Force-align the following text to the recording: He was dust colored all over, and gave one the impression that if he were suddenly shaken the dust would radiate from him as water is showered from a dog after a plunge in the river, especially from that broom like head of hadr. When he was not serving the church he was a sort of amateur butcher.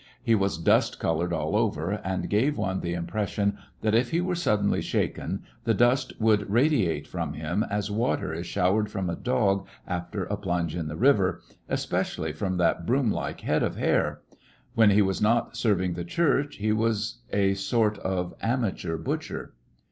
He 0.23 0.33
was 0.33 0.57
dust 0.57 0.99
colored 0.99 1.31
all 1.31 1.55
over, 1.55 2.01
and 2.03 2.27
gave 2.27 2.57
one 2.57 2.79
the 2.79 2.95
impression 2.95 3.59
that 3.81 3.93
if 3.93 4.09
he 4.09 4.19
were 4.19 4.33
suddenly 4.33 4.81
shaken 4.81 5.43
the 5.63 5.75
dust 5.75 6.19
would 6.19 6.49
radiate 6.49 7.05
from 7.07 7.33
him 7.33 7.63
as 7.69 7.91
water 7.91 8.33
is 8.33 8.47
showered 8.47 8.89
from 8.89 9.11
a 9.11 9.15
dog 9.15 9.67
after 9.87 10.23
a 10.23 10.37
plunge 10.37 10.75
in 10.75 10.87
the 10.87 10.95
river, 10.95 11.43
especially 11.69 12.33
from 12.33 12.57
that 12.57 12.83
broom 12.83 13.11
like 13.11 13.41
head 13.41 13.61
of 13.61 13.75
hadr. 13.75 14.17
When 14.73 14.89
he 14.89 15.03
was 15.03 15.21
not 15.21 15.55
serving 15.55 15.93
the 15.93 16.03
church 16.03 16.55
he 16.55 16.71
was 16.71 17.19
a 17.31 17.53
sort 17.53 17.99
of 17.99 18.33
amateur 18.41 18.97
butcher. 18.97 19.53